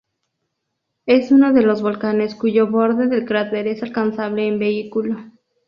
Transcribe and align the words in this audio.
Es 1.05 1.29
uno 1.31 1.53
de 1.53 1.61
los 1.61 1.83
volcanes 1.83 2.33
cuyo 2.33 2.65
borde 2.65 3.07
del 3.07 3.23
cráter 3.23 3.67
es 3.67 3.83
alcanzable 3.83 4.47
en 4.47 4.57
vehículo. 4.57 5.25